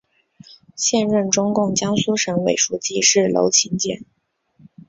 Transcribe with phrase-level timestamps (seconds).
[0.75, 4.03] 现任中共江苏省委书记是娄勤俭。